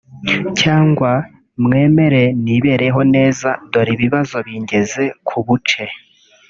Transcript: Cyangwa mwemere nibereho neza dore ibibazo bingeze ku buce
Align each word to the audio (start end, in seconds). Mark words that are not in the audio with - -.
Cyangwa 0.61 1.11
mwemere 1.63 2.23
nibereho 2.43 3.01
neza 3.15 3.49
dore 3.71 3.91
ibibazo 3.95 4.35
bingeze 4.45 5.03
ku 5.27 5.37
buce 5.45 5.83